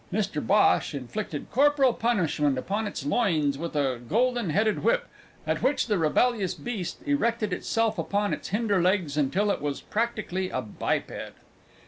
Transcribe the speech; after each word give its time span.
Mr 0.11 0.43
Bhosh 0.43 0.95
inflicted 0.95 1.51
corporal 1.51 1.93
punishment 1.93 2.57
upon 2.57 2.87
its 2.87 3.05
loins 3.05 3.55
with 3.55 3.75
a 3.75 4.01
golden 4.09 4.49
headed 4.49 4.83
whip, 4.83 5.05
at 5.45 5.61
which 5.61 5.85
the 5.85 5.99
rebellious 5.99 6.55
beast 6.55 7.03
erected 7.05 7.53
itself 7.53 7.99
upon 7.99 8.33
its 8.33 8.47
hinder 8.47 8.81
legs 8.81 9.15
until 9.15 9.51
it 9.51 9.61
was 9.61 9.79
practically 9.81 10.49
a 10.49 10.59
biped. 10.59 11.33